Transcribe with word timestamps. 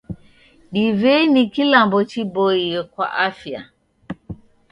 Divei 0.73 1.23
ni 1.33 1.43
kilambo 1.53 1.97
chiboie 2.09 2.83
kwa 2.91 3.07
afya? 3.27 3.61